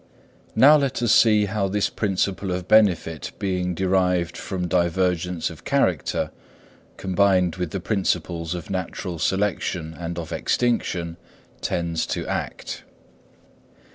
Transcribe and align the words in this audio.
Now 0.55 0.77
let 0.77 1.03
us 1.03 1.11
see 1.11 1.45
how 1.45 1.67
this 1.67 1.87
principle 1.91 2.51
of 2.51 2.67
benefit 2.67 3.31
being 3.37 3.75
derived 3.75 4.35
from 4.35 4.67
divergence 4.67 5.51
of 5.51 5.63
character, 5.63 6.31
combined 6.97 7.57
with 7.57 7.69
the 7.69 7.79
principles 7.79 8.55
of 8.55 8.71
natural 8.71 9.19
selection 9.19 9.93
and 9.93 10.17
of 10.17 10.31
extinction, 10.33 11.17
tends 11.61 12.07
to 12.07 12.25
act. 12.25 12.81